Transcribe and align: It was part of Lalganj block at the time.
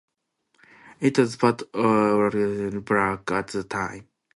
It 0.99 1.19
was 1.19 1.35
part 1.35 1.61
of 1.61 1.69
Lalganj 1.75 2.83
block 2.85 3.29
at 3.29 3.49
the 3.49 3.63
time. 3.63 4.07